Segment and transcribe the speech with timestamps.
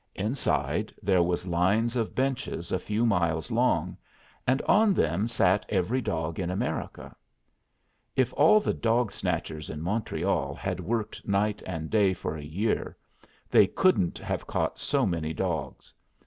[0.15, 3.97] Inside there was lines of benches a few miles long,
[4.47, 7.15] and on them sat every dog in America.
[8.15, 12.97] If all the dog snatchers in Montreal had worked night and day for a year,
[13.51, 15.93] they couldn't have caught so many dogs.